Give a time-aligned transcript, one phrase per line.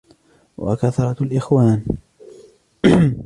[0.57, 1.85] وَكَثْرَةُ الْإِخْوَانِ